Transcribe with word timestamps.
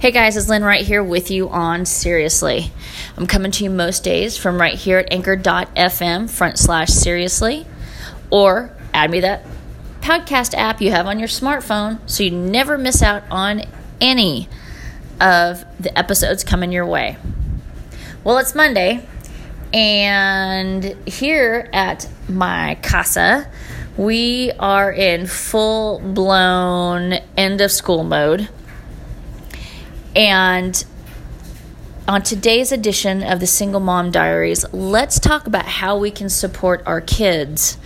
Hey 0.00 0.12
guys, 0.12 0.36
it's 0.36 0.48
Lynn 0.48 0.62
right 0.62 0.86
here 0.86 1.02
with 1.02 1.28
you 1.28 1.48
on 1.48 1.84
Seriously. 1.84 2.70
I'm 3.16 3.26
coming 3.26 3.50
to 3.50 3.64
you 3.64 3.70
most 3.70 4.04
days 4.04 4.36
from 4.36 4.60
right 4.60 4.74
here 4.74 4.98
at 4.98 5.12
anchor.fm 5.12 6.30
front 6.30 6.56
slash 6.56 6.90
seriously, 6.90 7.66
or 8.30 8.70
add 8.94 9.10
me 9.10 9.18
that 9.18 9.44
podcast 10.00 10.54
app 10.54 10.80
you 10.80 10.92
have 10.92 11.08
on 11.08 11.18
your 11.18 11.26
smartphone 11.26 11.98
so 12.08 12.22
you 12.22 12.30
never 12.30 12.78
miss 12.78 13.02
out 13.02 13.24
on 13.28 13.62
any 14.00 14.48
of 15.20 15.64
the 15.80 15.98
episodes 15.98 16.44
coming 16.44 16.70
your 16.70 16.86
way. 16.86 17.16
Well, 18.22 18.38
it's 18.38 18.54
Monday, 18.54 19.04
and 19.74 20.84
here 21.08 21.68
at 21.72 22.08
my 22.28 22.78
casa, 22.84 23.50
we 23.96 24.52
are 24.60 24.92
in 24.92 25.26
full 25.26 25.98
blown 25.98 27.14
end 27.36 27.60
of 27.60 27.72
school 27.72 28.04
mode. 28.04 28.48
And 30.18 30.84
on 32.08 32.22
today's 32.22 32.72
edition 32.72 33.22
of 33.22 33.38
the 33.38 33.46
Single 33.46 33.78
Mom 33.78 34.10
Diaries, 34.10 34.64
let's 34.72 35.20
talk 35.20 35.46
about 35.46 35.64
how 35.64 35.96
we 35.96 36.10
can 36.10 36.28
support 36.28 36.82
our 36.86 37.00
kids 37.00 37.78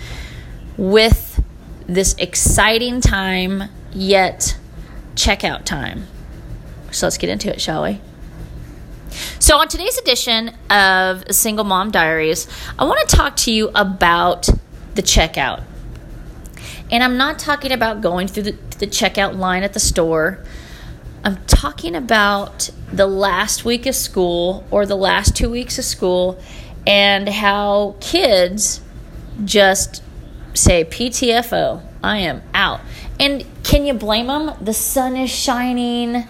with 0.78 1.44
this 1.86 2.14
exciting 2.14 3.02
time, 3.02 3.64
yet 3.92 4.58
checkout 5.14 5.64
time. 5.64 6.06
So 6.90 7.04
let's 7.04 7.18
get 7.18 7.28
into 7.28 7.52
it, 7.52 7.60
shall 7.60 7.82
we? 7.82 8.00
So, 9.38 9.58
on 9.58 9.68
today's 9.68 9.98
edition 9.98 10.52
of 10.70 11.24
Single 11.30 11.66
Mom 11.66 11.90
Diaries, 11.90 12.48
I 12.78 12.84
want 12.84 13.06
to 13.06 13.14
talk 13.14 13.36
to 13.38 13.52
you 13.52 13.70
about 13.74 14.48
the 14.94 15.02
checkout. 15.02 15.64
And 16.90 17.02
I'm 17.02 17.18
not 17.18 17.38
talking 17.38 17.72
about 17.72 18.00
going 18.00 18.26
through 18.26 18.44
the, 18.44 18.52
the 18.78 18.86
checkout 18.86 19.36
line 19.36 19.64
at 19.64 19.74
the 19.74 19.80
store. 19.80 20.42
I'm 21.24 21.36
talking 21.46 21.94
about 21.94 22.70
the 22.92 23.06
last 23.06 23.64
week 23.64 23.86
of 23.86 23.94
school 23.94 24.66
or 24.72 24.86
the 24.86 24.96
last 24.96 25.36
two 25.36 25.48
weeks 25.48 25.78
of 25.78 25.84
school 25.84 26.40
and 26.84 27.28
how 27.28 27.94
kids 28.00 28.80
just 29.44 30.02
say, 30.54 30.84
PTFO, 30.84 31.80
I 32.02 32.18
am 32.18 32.42
out. 32.52 32.80
And 33.20 33.46
can 33.62 33.86
you 33.86 33.94
blame 33.94 34.26
them? 34.26 34.52
The 34.60 34.74
sun 34.74 35.16
is 35.16 35.30
shining, 35.30 36.26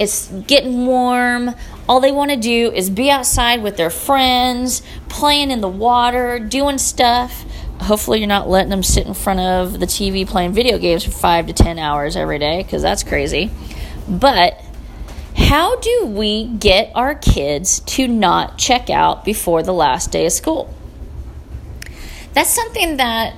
it's 0.00 0.28
getting 0.28 0.86
warm. 0.86 1.54
All 1.88 2.00
they 2.00 2.10
want 2.10 2.32
to 2.32 2.36
do 2.36 2.72
is 2.72 2.90
be 2.90 3.10
outside 3.10 3.62
with 3.62 3.76
their 3.76 3.90
friends, 3.90 4.82
playing 5.08 5.52
in 5.52 5.60
the 5.60 5.68
water, 5.68 6.40
doing 6.40 6.78
stuff. 6.78 7.44
Hopefully, 7.82 8.18
you're 8.18 8.28
not 8.28 8.48
letting 8.48 8.70
them 8.70 8.82
sit 8.82 9.06
in 9.06 9.14
front 9.14 9.38
of 9.38 9.78
the 9.78 9.86
TV 9.86 10.26
playing 10.26 10.52
video 10.52 10.78
games 10.78 11.04
for 11.04 11.12
five 11.12 11.46
to 11.46 11.52
10 11.52 11.78
hours 11.78 12.16
every 12.16 12.38
day 12.40 12.62
because 12.62 12.82
that's 12.82 13.04
crazy. 13.04 13.52
But 14.12 14.62
how 15.34 15.76
do 15.76 16.04
we 16.04 16.46
get 16.46 16.92
our 16.94 17.14
kids 17.14 17.80
to 17.80 18.06
not 18.06 18.58
check 18.58 18.90
out 18.90 19.24
before 19.24 19.62
the 19.62 19.72
last 19.72 20.12
day 20.12 20.26
of 20.26 20.32
school? 20.32 20.72
That's 22.34 22.50
something 22.50 22.98
that 22.98 23.34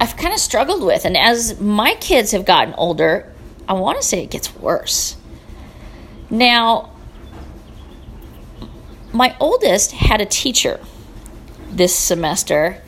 I've 0.00 0.16
kind 0.16 0.34
of 0.34 0.40
struggled 0.40 0.82
with. 0.82 1.04
And 1.04 1.16
as 1.16 1.60
my 1.60 1.94
kids 1.94 2.32
have 2.32 2.44
gotten 2.44 2.74
older, 2.74 3.32
I 3.68 3.74
want 3.74 4.00
to 4.00 4.06
say 4.06 4.24
it 4.24 4.30
gets 4.30 4.54
worse. 4.56 5.16
Now, 6.30 6.90
my 9.12 9.36
oldest 9.38 9.92
had 9.92 10.20
a 10.20 10.26
teacher 10.26 10.80
this 11.70 11.96
semester, 11.96 12.82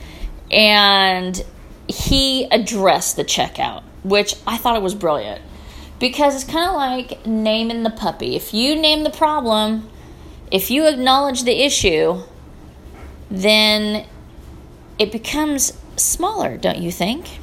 and 0.50 1.44
he 1.86 2.48
addressed 2.50 3.14
the 3.14 3.24
checkout, 3.24 3.84
which 4.02 4.34
I 4.48 4.56
thought 4.56 4.74
it 4.74 4.82
was 4.82 4.96
brilliant 4.96 5.42
because 5.98 6.34
it's 6.34 6.50
kind 6.50 6.68
of 6.68 6.74
like 6.74 7.26
naming 7.26 7.82
the 7.82 7.90
puppy. 7.90 8.36
If 8.36 8.54
you 8.54 8.76
name 8.76 9.04
the 9.04 9.10
problem, 9.10 9.88
if 10.50 10.70
you 10.70 10.86
acknowledge 10.86 11.44
the 11.44 11.64
issue, 11.64 12.22
then 13.30 14.06
it 14.98 15.12
becomes 15.12 15.72
smaller, 15.96 16.56
don't 16.56 16.78
you 16.78 16.90
think? 16.90 17.38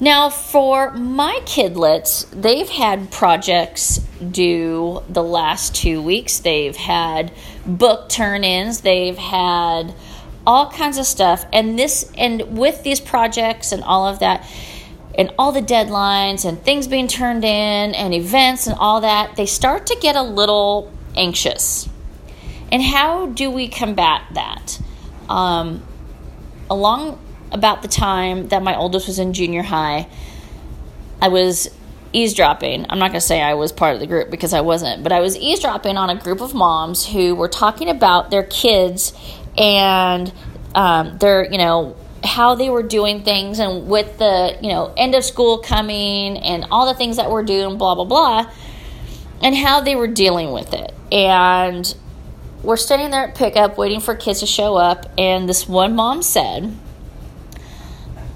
Now, 0.00 0.28
for 0.28 0.90
my 0.92 1.40
kidlets, 1.44 2.28
they've 2.30 2.68
had 2.68 3.10
projects 3.10 3.98
due 4.30 5.02
the 5.08 5.22
last 5.22 5.74
two 5.74 6.02
weeks. 6.02 6.40
They've 6.40 6.76
had 6.76 7.32
book 7.64 8.08
turn 8.08 8.44
ins, 8.44 8.80
they've 8.80 9.16
had 9.16 9.94
all 10.46 10.70
kinds 10.70 10.98
of 10.98 11.06
stuff. 11.06 11.46
And 11.52 11.78
this, 11.78 12.10
and 12.18 12.58
with 12.58 12.82
these 12.82 13.00
projects 13.00 13.72
and 13.72 13.82
all 13.84 14.06
of 14.06 14.18
that, 14.18 14.46
and 15.16 15.32
all 15.38 15.52
the 15.52 15.62
deadlines 15.62 16.44
and 16.44 16.62
things 16.62 16.88
being 16.88 17.08
turned 17.08 17.44
in 17.44 17.94
and 17.94 18.12
events 18.12 18.66
and 18.66 18.76
all 18.78 19.00
that, 19.00 19.36
they 19.36 19.46
start 19.46 19.86
to 19.86 19.96
get 20.00 20.16
a 20.16 20.22
little 20.22 20.92
anxious. 21.16 21.88
And 22.72 22.82
how 22.82 23.26
do 23.26 23.50
we 23.50 23.68
combat 23.68 24.22
that? 24.32 24.80
Um, 25.28 25.82
along 26.68 27.20
about 27.52 27.82
the 27.82 27.88
time 27.88 28.48
that 28.48 28.62
my 28.62 28.76
oldest 28.76 29.06
was 29.06 29.18
in 29.18 29.32
junior 29.32 29.62
high, 29.62 30.08
I 31.22 31.28
was 31.28 31.70
eavesdropping. 32.12 32.86
I'm 32.88 32.98
not 32.98 33.08
going 33.08 33.20
to 33.20 33.26
say 33.26 33.40
I 33.40 33.54
was 33.54 33.72
part 33.72 33.94
of 33.94 34.00
the 34.00 34.06
group 34.06 34.30
because 34.30 34.52
I 34.52 34.60
wasn't, 34.60 35.02
but 35.02 35.12
I 35.12 35.20
was 35.20 35.36
eavesdropping 35.36 35.96
on 35.96 36.10
a 36.10 36.16
group 36.16 36.40
of 36.40 36.54
moms 36.54 37.06
who 37.06 37.34
were 37.34 37.48
talking 37.48 37.88
about 37.88 38.30
their 38.30 38.42
kids 38.42 39.12
and 39.56 40.32
um, 40.74 41.18
their, 41.18 41.50
you 41.50 41.58
know, 41.58 41.96
how 42.24 42.54
they 42.54 42.70
were 42.70 42.82
doing 42.82 43.22
things 43.22 43.58
and 43.58 43.86
with 43.86 44.18
the, 44.18 44.58
you 44.62 44.70
know, 44.70 44.92
end 44.96 45.14
of 45.14 45.24
school 45.24 45.58
coming 45.58 46.38
and 46.38 46.66
all 46.70 46.86
the 46.86 46.94
things 46.94 47.16
that 47.18 47.30
we're 47.30 47.42
doing, 47.44 47.76
blah, 47.76 47.94
blah, 47.94 48.04
blah, 48.04 48.50
and 49.42 49.54
how 49.54 49.80
they 49.80 49.94
were 49.94 50.08
dealing 50.08 50.50
with 50.52 50.72
it. 50.72 50.94
And 51.12 51.94
we're 52.62 52.78
standing 52.78 53.10
there 53.10 53.28
at 53.28 53.34
pickup 53.34 53.76
waiting 53.76 54.00
for 54.00 54.14
kids 54.14 54.40
to 54.40 54.46
show 54.46 54.76
up, 54.76 55.06
and 55.18 55.48
this 55.48 55.68
one 55.68 55.94
mom 55.94 56.22
said, 56.22 56.74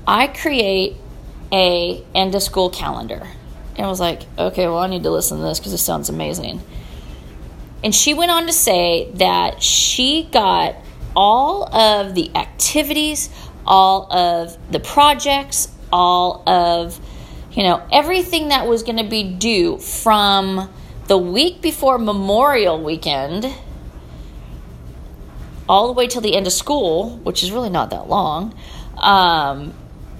I 0.06 0.26
create 0.26 0.97
a 1.50 2.05
end 2.15 2.34
of 2.34 2.43
school 2.43 2.69
calendar. 2.69 3.26
And 3.76 3.87
I 3.87 3.88
was 3.88 4.00
like, 4.00 4.22
okay, 4.38 4.66
well, 4.66 4.78
I 4.78 4.87
need 4.88 5.05
to 5.05 5.10
listen 5.10 5.38
to 5.38 5.44
this 5.44 5.59
because 5.59 5.72
it 5.72 5.78
sounds 5.78 6.09
amazing. 6.09 6.60
And 7.82 7.94
she 7.94 8.12
went 8.12 8.31
on 8.31 8.47
to 8.47 8.53
say 8.53 9.10
that 9.15 9.62
she 9.62 10.28
got 10.32 10.76
all 11.15 11.75
of 11.75 12.15
the 12.15 12.34
activities, 12.37 13.31
all 13.68 14.12
of 14.12 14.56
the 14.72 14.80
projects, 14.80 15.68
all 15.92 16.42
of, 16.48 16.98
you 17.52 17.62
know, 17.62 17.86
everything 17.92 18.48
that 18.48 18.66
was 18.66 18.82
going 18.82 18.96
to 18.96 19.08
be 19.08 19.22
due 19.22 19.78
from 19.78 20.68
the 21.06 21.18
week 21.18 21.60
before 21.60 21.98
Memorial 21.98 22.82
Weekend 22.82 23.46
all 25.68 25.86
the 25.86 25.92
way 25.92 26.06
till 26.06 26.22
the 26.22 26.34
end 26.34 26.46
of 26.46 26.52
school, 26.52 27.18
which 27.18 27.42
is 27.42 27.52
really 27.52 27.68
not 27.68 27.90
that 27.90 28.08
long. 28.08 28.54
Um, 28.96 29.74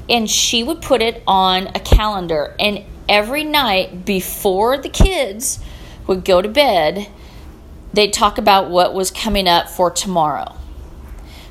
and 0.09 0.29
she 0.29 0.63
would 0.63 0.83
put 0.83 1.01
it 1.01 1.23
on 1.27 1.69
a 1.69 1.81
calendar. 1.81 2.55
And 2.61 2.85
every 3.09 3.45
night 3.45 4.05
before 4.05 4.77
the 4.77 4.91
kids 4.91 5.59
would 6.07 6.25
go 6.25 6.43
to 6.43 6.49
bed, 6.49 7.09
they'd 7.95 8.13
talk 8.13 8.37
about 8.37 8.71
what 8.71 8.93
was 8.93 9.11
coming 9.11 9.49
up 9.49 9.71
for 9.71 9.91
tomorrow. 9.91 10.55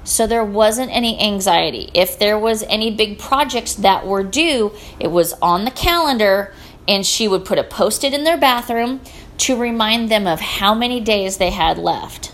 So 0.07 0.25
there 0.25 0.45
wasn't 0.45 0.89
any 0.95 1.19
anxiety. 1.19 1.91
If 1.93 2.17
there 2.17 2.39
was 2.39 2.63
any 2.63 2.91
big 2.91 3.19
projects 3.19 3.73
that 3.75 4.07
were 4.07 4.23
due, 4.23 4.71
it 5.01 5.11
was 5.11 5.33
on 5.41 5.65
the 5.65 5.71
calendar, 5.71 6.53
and 6.87 7.05
she 7.05 7.27
would 7.27 7.43
put 7.43 7.59
a 7.59 7.63
post 7.63 8.05
it 8.05 8.13
in 8.13 8.23
their 8.23 8.37
bathroom 8.37 9.01
to 9.39 9.57
remind 9.57 10.09
them 10.09 10.25
of 10.25 10.39
how 10.39 10.73
many 10.73 11.01
days 11.01 11.39
they 11.39 11.49
had 11.49 11.77
left. 11.77 12.31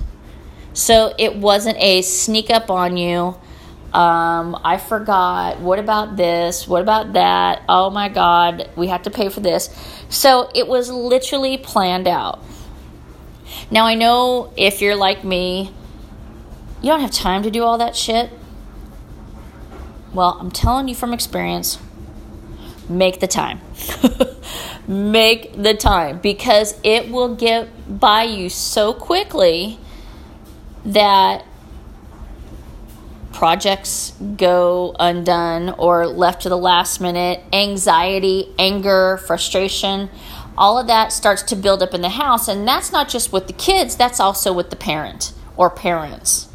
So 0.74 1.16
it 1.18 1.36
wasn't 1.36 1.78
a 1.80 2.04
sneak 2.04 2.52
up 2.52 2.70
on 2.70 2.96
you. 2.96 3.36
Um, 3.92 4.56
I 4.64 4.78
forgot. 4.78 5.60
What 5.60 5.80
about 5.80 6.16
this? 6.16 6.68
What 6.68 6.84
about 6.84 7.14
that? 7.14 7.64
Oh 7.68 7.90
my 7.90 8.08
God, 8.08 8.70
we 8.76 8.90
have 8.90 9.02
to 9.04 9.10
pay 9.10 9.30
for 9.30 9.40
this. 9.40 9.76
So 10.10 10.52
it 10.54 10.68
was 10.68 10.92
literally 10.92 11.58
planned 11.58 12.08
out. 12.08 12.40
Now, 13.72 13.88
I 13.88 13.96
know 13.96 14.54
if 14.56 14.80
you're 14.80 14.96
like 14.96 15.24
me, 15.24 15.74
you 16.84 16.90
don't 16.90 17.00
have 17.00 17.12
time 17.12 17.42
to 17.44 17.50
do 17.50 17.64
all 17.64 17.78
that 17.78 17.96
shit. 17.96 18.30
Well, 20.14 20.38
I'm 20.40 20.52
telling 20.52 20.90
you 20.90 20.96
from 20.96 21.14
experience, 21.14 21.80
make 22.90 23.22
the 23.22 23.28
time. 23.28 23.62
make 24.88 25.56
the 25.56 25.74
time 25.74 26.20
because 26.20 26.78
it 26.84 27.10
will 27.10 27.36
get 27.36 28.00
by 28.00 28.24
you 28.24 28.50
so 28.50 28.94
quickly 28.94 29.80
that 30.86 31.46
projects 33.32 34.14
go 34.36 34.94
undone 35.00 35.70
or 35.78 36.06
left 36.06 36.42
to 36.42 36.50
the 36.50 36.58
last 36.58 37.00
minute, 37.00 37.40
anxiety, 37.54 38.54
anger, 38.60 39.18
frustration, 39.26 40.10
all 40.58 40.78
of 40.78 40.88
that 40.88 41.14
starts 41.14 41.42
to 41.44 41.56
build 41.56 41.82
up 41.82 41.94
in 41.94 42.02
the 42.02 42.10
house. 42.10 42.50
And 42.50 42.68
that's 42.68 42.92
not 42.92 43.08
just 43.08 43.32
with 43.32 43.48
the 43.48 43.54
kids, 43.54 43.96
that's 43.96 44.20
also 44.20 44.52
with 44.52 44.70
the 44.70 44.76
parent 44.76 45.32
or 45.56 45.70
parents. 45.70 46.50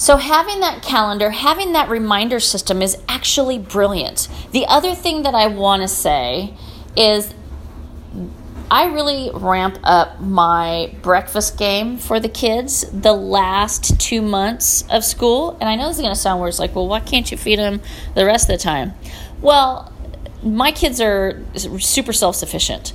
So, 0.00 0.16
having 0.16 0.60
that 0.60 0.80
calendar, 0.80 1.28
having 1.28 1.74
that 1.74 1.90
reminder 1.90 2.40
system 2.40 2.80
is 2.80 2.96
actually 3.06 3.58
brilliant. 3.58 4.28
The 4.50 4.64
other 4.64 4.94
thing 4.94 5.24
that 5.24 5.34
I 5.34 5.46
want 5.48 5.82
to 5.82 5.88
say 5.88 6.54
is 6.96 7.34
I 8.70 8.86
really 8.86 9.30
ramp 9.34 9.78
up 9.82 10.18
my 10.18 10.94
breakfast 11.02 11.58
game 11.58 11.98
for 11.98 12.18
the 12.18 12.30
kids 12.30 12.86
the 12.94 13.12
last 13.12 14.00
two 14.00 14.22
months 14.22 14.84
of 14.88 15.04
school. 15.04 15.58
And 15.60 15.68
I 15.68 15.76
know 15.76 15.88
this 15.88 15.96
is 15.96 16.02
going 16.02 16.14
to 16.14 16.18
sound 16.18 16.40
weird. 16.40 16.48
It's 16.48 16.58
like, 16.58 16.74
well, 16.74 16.88
why 16.88 17.00
can't 17.00 17.30
you 17.30 17.36
feed 17.36 17.58
them 17.58 17.82
the 18.14 18.24
rest 18.24 18.48
of 18.48 18.56
the 18.58 18.62
time? 18.62 18.94
Well, 19.42 19.92
my 20.42 20.72
kids 20.72 21.02
are 21.02 21.44
super 21.78 22.14
self 22.14 22.36
sufficient. 22.36 22.94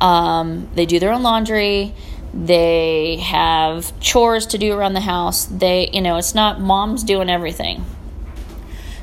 Um, 0.00 0.70
they 0.74 0.86
do 0.86 0.98
their 1.00 1.12
own 1.12 1.22
laundry. 1.22 1.94
They 2.36 3.16
have 3.16 3.98
chores 3.98 4.46
to 4.48 4.58
do 4.58 4.74
around 4.74 4.92
the 4.92 5.00
house. 5.00 5.46
They, 5.46 5.88
you 5.92 6.02
know, 6.02 6.16
it's 6.16 6.34
not 6.34 6.60
mom's 6.60 7.02
doing 7.02 7.30
everything. 7.30 7.84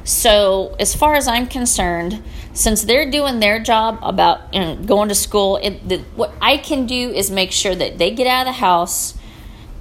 So, 0.03 0.75
as 0.79 0.93
far 0.95 1.15
as 1.15 1.27
I'm 1.27 1.47
concerned, 1.47 2.21
since 2.53 2.83
they're 2.83 3.09
doing 3.09 3.39
their 3.39 3.59
job 3.59 3.99
about 4.01 4.53
you 4.53 4.59
know, 4.59 4.75
going 4.75 5.09
to 5.09 5.15
school, 5.15 5.57
it, 5.57 5.87
the, 5.87 5.97
what 6.15 6.33
I 6.41 6.57
can 6.57 6.85
do 6.85 7.09
is 7.09 7.31
make 7.31 7.51
sure 7.51 7.73
that 7.73 7.97
they 7.97 8.11
get 8.11 8.27
out 8.27 8.41
of 8.41 8.53
the 8.53 8.59
house 8.59 9.17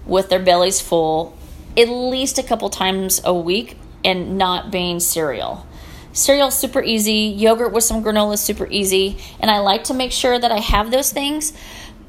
with 0.06 0.28
their 0.28 0.38
bellies 0.38 0.80
full 0.80 1.36
at 1.76 1.88
least 1.88 2.38
a 2.38 2.42
couple 2.42 2.68
times 2.70 3.20
a 3.24 3.34
week 3.34 3.76
and 4.04 4.36
not 4.36 4.70
being 4.70 5.00
cereal. 5.00 5.66
Cereal's 6.12 6.58
super 6.58 6.82
easy, 6.82 7.34
yogurt 7.36 7.72
with 7.72 7.84
some 7.84 8.04
granola 8.04 8.36
super 8.36 8.66
easy, 8.66 9.16
and 9.40 9.50
I 9.50 9.60
like 9.60 9.84
to 9.84 9.94
make 9.94 10.12
sure 10.12 10.38
that 10.38 10.52
I 10.52 10.58
have 10.58 10.90
those 10.90 11.10
things. 11.10 11.54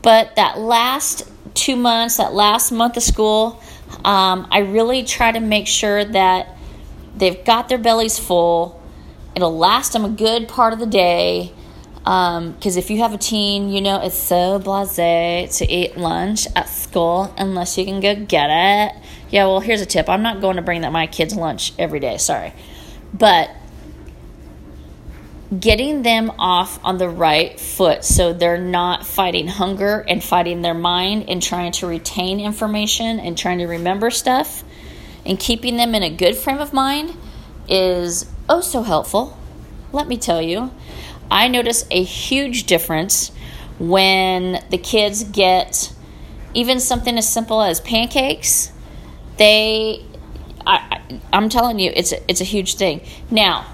But 0.03 0.35
that 0.35 0.59
last 0.59 1.27
two 1.55 1.75
months, 1.75 2.17
that 2.17 2.33
last 2.33 2.71
month 2.71 2.97
of 2.97 3.03
school, 3.03 3.59
um, 4.05 4.47
I 4.51 4.59
really 4.59 5.03
try 5.03 5.31
to 5.31 5.39
make 5.39 5.65
sure 5.65 6.03
that 6.03 6.55
they've 7.15 7.43
got 7.43 7.69
their 7.69 7.77
bellies 7.77 8.19
full. 8.19 8.81
It'll 9.35 9.57
last 9.57 9.93
them 9.93 10.05
a 10.05 10.09
good 10.09 10.47
part 10.47 10.73
of 10.73 10.79
the 10.79 10.85
day. 10.85 11.53
Because 12.03 12.37
um, 12.37 12.57
if 12.61 12.89
you 12.91 12.97
have 12.99 13.13
a 13.13 13.17
teen, 13.17 13.69
you 13.69 13.79
know 13.79 14.01
it's 14.01 14.17
so 14.17 14.59
blase 14.59 15.57
to 15.57 15.71
eat 15.71 15.95
lunch 15.95 16.47
at 16.53 16.67
school 16.67 17.33
unless 17.37 17.77
you 17.77 17.85
can 17.85 18.01
go 18.01 18.13
get 18.13 18.49
it. 18.49 19.01
Yeah, 19.29 19.45
well, 19.45 19.61
here's 19.61 19.79
a 19.79 19.85
tip. 19.85 20.09
I'm 20.09 20.21
not 20.21 20.41
going 20.41 20.57
to 20.57 20.61
bring 20.61 20.81
that 20.81 20.91
my 20.91 21.07
kids 21.07 21.33
lunch 21.33 21.71
every 21.79 22.01
day. 22.01 22.17
Sorry, 22.17 22.53
but 23.13 23.49
getting 25.59 26.03
them 26.03 26.31
off 26.39 26.79
on 26.83 26.97
the 26.97 27.09
right 27.09 27.59
foot 27.59 28.03
so 28.03 28.33
they're 28.33 28.57
not 28.57 29.05
fighting 29.05 29.47
hunger 29.47 29.99
and 30.07 30.23
fighting 30.23 30.61
their 30.61 30.73
mind 30.73 31.29
and 31.29 31.43
trying 31.43 31.71
to 31.71 31.85
retain 31.85 32.39
information 32.39 33.19
and 33.19 33.37
trying 33.37 33.59
to 33.59 33.65
remember 33.65 34.09
stuff 34.09 34.63
and 35.25 35.39
keeping 35.39 35.77
them 35.77 35.93
in 35.95 36.03
a 36.03 36.09
good 36.09 36.35
frame 36.35 36.59
of 36.59 36.73
mind 36.73 37.15
is 37.67 38.29
oh 38.49 38.61
so 38.61 38.83
helpful. 38.83 39.37
Let 39.91 40.07
me 40.07 40.17
tell 40.17 40.41
you, 40.41 40.71
I 41.29 41.47
notice 41.47 41.85
a 41.91 42.03
huge 42.03 42.65
difference 42.65 43.31
when 43.79 44.63
the 44.69 44.77
kids 44.77 45.23
get 45.23 45.93
even 46.53 46.79
something 46.79 47.17
as 47.17 47.27
simple 47.27 47.61
as 47.61 47.79
pancakes. 47.79 48.71
They, 49.37 50.05
I, 50.65 51.01
I'm 51.31 51.49
telling 51.49 51.79
you, 51.79 51.91
it's 51.95 52.11
a, 52.11 52.29
it's 52.29 52.41
a 52.41 52.45
huge 52.45 52.75
thing. 52.75 53.01
Now, 53.29 53.65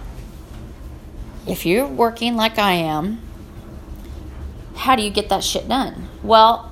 if 1.49 1.65
you're 1.65 1.87
working 1.87 2.35
like 2.35 2.59
I 2.59 2.73
am, 2.73 3.21
how 4.75 4.95
do 4.95 5.01
you 5.01 5.09
get 5.09 5.29
that 5.29 5.43
shit 5.43 5.67
done? 5.67 6.07
Well, 6.23 6.71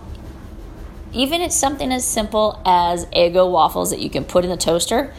even 1.14 1.42
it's 1.42 1.56
something 1.56 1.92
as 1.92 2.06
simple 2.06 2.62
as 2.66 3.06
Eggo 3.08 3.52
waffles 3.52 3.90
that 3.90 4.00
you 4.00 4.10
can 4.10 4.24
put 4.24 4.44
in 4.44 4.52
the 4.52 4.58
toaster, 4.58 5.14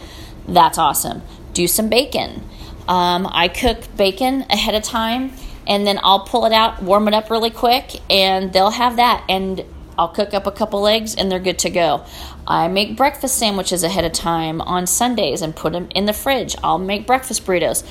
that's 0.46 0.78
awesome. 0.78 1.22
Do 1.52 1.66
some 1.66 1.88
bacon. 1.88 2.42
Um, 2.86 3.28
I 3.30 3.48
cook 3.48 3.78
bacon 3.96 4.46
ahead 4.48 4.74
of 4.74 4.82
time 4.82 5.32
and 5.66 5.86
then 5.86 5.98
I'll 6.02 6.20
pull 6.20 6.46
it 6.46 6.52
out, 6.52 6.82
warm 6.82 7.08
it 7.08 7.14
up 7.14 7.30
really 7.30 7.50
quick, 7.50 8.00
and 8.08 8.52
they'll 8.54 8.70
have 8.70 8.96
that. 8.96 9.22
And 9.28 9.64
I'll 9.98 10.08
cook 10.08 10.32
up 10.32 10.46
a 10.46 10.52
couple 10.52 10.86
eggs 10.86 11.16
and 11.16 11.30
they're 11.30 11.40
good 11.40 11.58
to 11.60 11.70
go. 11.70 12.06
I 12.46 12.68
make 12.68 12.96
breakfast 12.96 13.36
sandwiches 13.36 13.82
ahead 13.82 14.04
of 14.04 14.12
time 14.12 14.60
on 14.60 14.86
Sundays 14.86 15.42
and 15.42 15.54
put 15.54 15.72
them 15.72 15.88
in 15.94 16.06
the 16.06 16.12
fridge. 16.12 16.54
I'll 16.62 16.78
make 16.78 17.06
breakfast 17.06 17.44
burritos. 17.44 17.84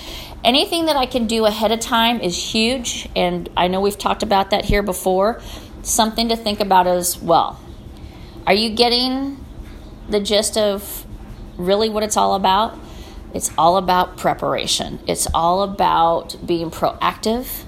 Anything 0.44 0.86
that 0.86 0.96
I 0.96 1.06
can 1.06 1.28
do 1.28 1.46
ahead 1.46 1.74
of 1.74 1.82
time 1.82 2.22
is 2.22 2.54
huge, 2.54 3.10
and 3.16 3.50
I 3.58 3.68
know 3.68 3.82
we've 3.82 3.98
talked 3.98 4.24
about 4.24 4.52
that 4.52 4.66
here 4.66 4.82
before. 4.82 5.42
Something 5.82 6.30
to 6.30 6.38
think 6.38 6.62
about 6.62 6.88
as 6.88 7.22
well. 7.22 7.60
Are 8.48 8.54
you 8.54 8.70
getting 8.70 9.44
the 10.10 10.22
gist 10.22 10.58
of 10.58 11.06
really 11.58 11.90
what 11.90 12.04
it's 12.04 12.16
all 12.16 12.36
about? 12.36 12.80
It's 13.34 13.52
all 13.58 13.76
about 13.76 14.16
preparation, 14.16 15.00
it's 15.06 15.28
all 15.34 15.62
about 15.62 16.38
being 16.48 16.72
proactive 16.72 17.66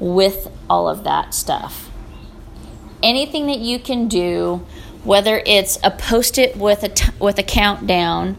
with 0.00 0.50
all 0.68 0.88
of 0.88 1.04
that 1.04 1.34
stuff. 1.34 1.87
Anything 3.02 3.46
that 3.46 3.58
you 3.58 3.78
can 3.78 4.08
do, 4.08 4.66
whether 5.04 5.42
it's 5.46 5.78
a 5.84 5.90
post 5.90 6.38
it 6.38 6.56
with 6.56 6.82
a, 6.82 6.88
t- 6.88 7.12
with 7.20 7.38
a 7.38 7.42
countdown, 7.42 8.36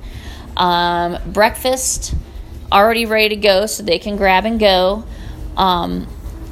um, 0.58 1.18
breakfast 1.32 2.14
already 2.72 3.06
ready 3.06 3.30
to 3.30 3.36
go 3.36 3.66
so 3.66 3.84
they 3.84 4.00
can 4.00 4.18
grab 4.18 4.46
and 4.46 4.60
go. 4.60 5.04
Um, 5.58 6.08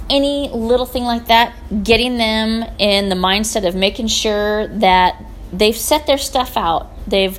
any 0.10 0.50
little 0.50 0.86
thing 0.86 1.04
like 1.04 1.28
that, 1.28 1.54
getting 1.84 2.18
them 2.18 2.64
in 2.80 3.10
the 3.10 3.16
mindset 3.16 3.68
of 3.68 3.76
making 3.76 4.08
sure 4.08 4.68
that 4.68 5.24
they've 5.52 5.76
set 5.76 6.08
their 6.08 6.18
stuff 6.18 6.56
out. 6.56 6.90
They've 7.08 7.38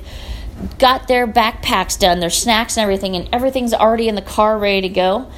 got 0.77 1.07
their 1.07 1.27
backpacks 1.27 1.97
done, 1.97 2.19
their 2.19 2.29
snacks 2.29 2.77
and 2.77 2.83
everything, 2.83 3.15
and 3.15 3.29
everything's 3.33 3.73
already 3.73 4.07
in 4.07 4.15
the 4.15 4.21
car 4.21 4.57
ready 4.57 4.81
to 4.81 4.89
go. 4.89 5.31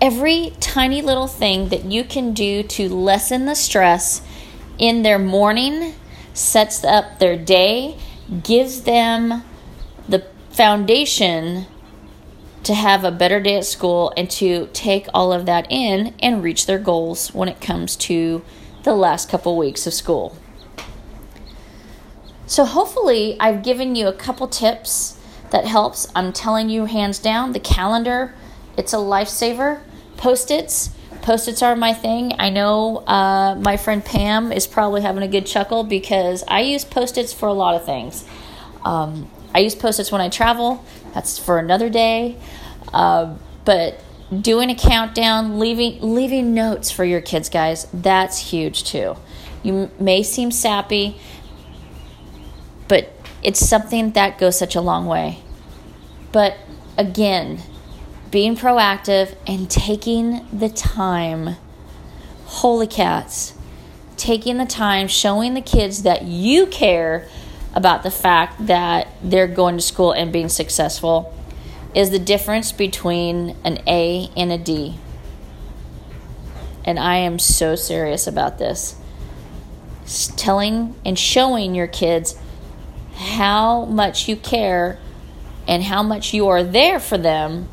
Every 0.00 0.54
tiny 0.60 1.02
little 1.02 1.26
thing 1.26 1.68
that 1.68 1.84
you 1.84 2.04
can 2.04 2.32
do 2.32 2.62
to 2.62 2.88
lessen 2.88 3.44
the 3.44 3.54
stress 3.54 4.22
in 4.78 5.02
their 5.02 5.18
morning 5.18 5.94
sets 6.32 6.82
up 6.84 7.18
their 7.18 7.36
day, 7.36 7.98
gives 8.42 8.82
them 8.84 9.44
the 10.08 10.24
foundation 10.50 11.66
to 12.62 12.74
have 12.74 13.04
a 13.04 13.10
better 13.10 13.40
day 13.40 13.56
at 13.56 13.66
school 13.66 14.12
and 14.16 14.30
to 14.30 14.68
take 14.72 15.06
all 15.12 15.34
of 15.34 15.44
that 15.46 15.66
in 15.70 16.14
and 16.20 16.42
reach 16.42 16.64
their 16.64 16.78
goals 16.78 17.34
when 17.34 17.48
it 17.48 17.60
comes 17.60 17.94
to 17.96 18.42
the 18.84 18.94
last 18.94 19.28
couple 19.28 19.56
weeks 19.58 19.86
of 19.86 19.92
school. 19.92 20.36
So 22.46 22.64
hopefully 22.64 23.36
I've 23.38 23.62
given 23.62 23.94
you 23.94 24.08
a 24.08 24.12
couple 24.14 24.48
tips 24.48 25.18
that 25.50 25.66
helps. 25.66 26.08
I'm 26.14 26.32
telling 26.32 26.70
you 26.70 26.86
hands 26.86 27.18
down 27.18 27.52
the 27.52 27.60
calendar, 27.60 28.34
it's 28.76 28.94
a 28.94 28.96
lifesaver. 28.96 29.80
Post-its, 30.20 30.90
post-its 31.22 31.62
are 31.62 31.74
my 31.74 31.94
thing. 31.94 32.34
I 32.38 32.50
know 32.50 32.98
uh, 32.98 33.54
my 33.54 33.78
friend 33.78 34.04
Pam 34.04 34.52
is 34.52 34.66
probably 34.66 35.00
having 35.00 35.22
a 35.22 35.28
good 35.28 35.46
chuckle 35.46 35.82
because 35.82 36.44
I 36.46 36.60
use 36.60 36.84
post-its 36.84 37.32
for 37.32 37.48
a 37.48 37.54
lot 37.54 37.74
of 37.74 37.86
things. 37.86 38.28
Um, 38.84 39.30
I 39.54 39.60
use 39.60 39.74
post-its 39.74 40.12
when 40.12 40.20
I 40.20 40.28
travel. 40.28 40.84
That's 41.14 41.38
for 41.38 41.58
another 41.58 41.88
day. 41.88 42.36
Uh, 42.92 43.34
but 43.64 43.98
doing 44.38 44.68
a 44.68 44.74
countdown, 44.74 45.58
leaving 45.58 46.02
leaving 46.02 46.52
notes 46.52 46.90
for 46.90 47.04
your 47.06 47.22
kids, 47.22 47.48
guys, 47.48 47.86
that's 47.94 48.50
huge 48.50 48.84
too. 48.84 49.16
You 49.62 49.90
may 49.98 50.22
seem 50.22 50.50
sappy, 50.50 51.18
but 52.88 53.10
it's 53.42 53.66
something 53.66 54.12
that 54.12 54.36
goes 54.36 54.58
such 54.58 54.76
a 54.76 54.82
long 54.82 55.06
way. 55.06 55.38
But 56.30 56.58
again, 56.98 57.62
being 58.30 58.56
proactive 58.56 59.34
and 59.46 59.68
taking 59.70 60.46
the 60.56 60.68
time. 60.68 61.56
Holy 62.46 62.86
cats. 62.86 63.54
Taking 64.16 64.58
the 64.58 64.66
time, 64.66 65.08
showing 65.08 65.54
the 65.54 65.60
kids 65.60 66.02
that 66.02 66.22
you 66.22 66.66
care 66.66 67.26
about 67.74 68.02
the 68.02 68.10
fact 68.10 68.66
that 68.66 69.08
they're 69.22 69.48
going 69.48 69.76
to 69.76 69.82
school 69.82 70.12
and 70.12 70.32
being 70.32 70.48
successful 70.48 71.34
is 71.94 72.10
the 72.10 72.18
difference 72.18 72.70
between 72.70 73.56
an 73.64 73.78
A 73.86 74.30
and 74.36 74.52
a 74.52 74.58
D. 74.58 74.98
And 76.84 76.98
I 76.98 77.16
am 77.16 77.38
so 77.38 77.74
serious 77.74 78.26
about 78.26 78.58
this. 78.58 78.96
Telling 80.36 80.94
and 81.04 81.18
showing 81.18 81.74
your 81.74 81.86
kids 81.86 82.36
how 83.14 83.84
much 83.86 84.28
you 84.28 84.36
care 84.36 84.98
and 85.66 85.82
how 85.84 86.02
much 86.02 86.32
you 86.32 86.48
are 86.48 86.62
there 86.62 87.00
for 87.00 87.18
them 87.18 87.68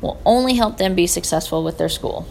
will 0.00 0.20
only 0.24 0.54
help 0.54 0.78
them 0.78 0.94
be 0.94 1.06
successful 1.06 1.64
with 1.64 1.78
their 1.78 1.88
school. 1.88 2.26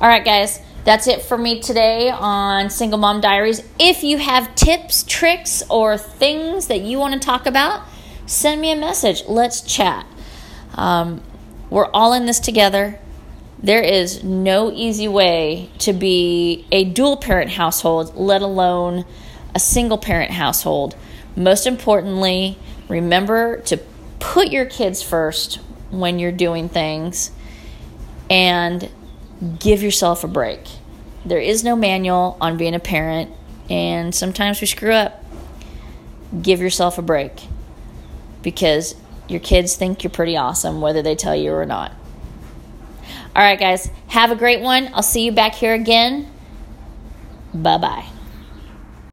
All 0.00 0.08
right, 0.08 0.24
guys 0.24 0.60
that's 0.86 1.08
it 1.08 1.20
for 1.20 1.36
me 1.36 1.58
today 1.58 2.10
on 2.10 2.70
Single 2.70 3.00
Mom 3.00 3.20
Diaries. 3.20 3.60
If 3.76 4.04
you 4.04 4.18
have 4.18 4.54
tips, 4.54 5.02
tricks, 5.02 5.64
or 5.68 5.98
things 5.98 6.68
that 6.68 6.82
you 6.82 6.96
want 7.00 7.14
to 7.14 7.18
talk 7.18 7.44
about, 7.44 7.82
send 8.24 8.60
me 8.60 8.70
a 8.70 8.76
message. 8.76 9.24
Let's 9.26 9.62
chat. 9.62 10.06
Um, 10.74 11.22
we're 11.70 11.90
all 11.90 12.12
in 12.12 12.26
this 12.26 12.38
together. 12.38 13.00
There 13.60 13.82
is 13.82 14.22
no 14.22 14.70
easy 14.70 15.08
way 15.08 15.70
to 15.78 15.92
be 15.92 16.64
a 16.70 16.84
dual 16.84 17.16
parent 17.16 17.50
household, 17.50 18.14
let 18.14 18.40
alone 18.40 19.04
a 19.56 19.58
single 19.58 19.98
parent 19.98 20.30
household. 20.30 20.94
Most 21.34 21.66
importantly, 21.66 22.58
remember 22.88 23.58
to 23.62 23.78
put 24.20 24.52
your 24.52 24.66
kids 24.66 25.02
first 25.02 25.58
when 25.90 26.18
you're 26.18 26.32
doing 26.32 26.68
things 26.68 27.30
and 28.28 28.90
give 29.58 29.82
yourself 29.82 30.24
a 30.24 30.28
break. 30.28 30.60
There 31.24 31.40
is 31.40 31.64
no 31.64 31.76
manual 31.76 32.36
on 32.40 32.56
being 32.56 32.74
a 32.74 32.80
parent, 32.80 33.30
and 33.68 34.14
sometimes 34.14 34.60
we 34.60 34.66
screw 34.66 34.92
up. 34.92 35.24
Give 36.40 36.60
yourself 36.60 36.98
a 36.98 37.02
break 37.02 37.32
because 38.42 38.94
your 39.28 39.40
kids 39.40 39.76
think 39.76 40.04
you're 40.04 40.10
pretty 40.10 40.36
awesome, 40.36 40.80
whether 40.80 41.02
they 41.02 41.14
tell 41.14 41.34
you 41.34 41.52
or 41.52 41.66
not. 41.66 41.92
All 43.34 43.42
right, 43.42 43.58
guys, 43.58 43.90
have 44.08 44.30
a 44.30 44.36
great 44.36 44.60
one. 44.60 44.90
I'll 44.94 45.02
see 45.02 45.24
you 45.24 45.32
back 45.32 45.54
here 45.54 45.74
again. 45.74 46.30
Bye 47.52 47.78
bye. 47.78 48.06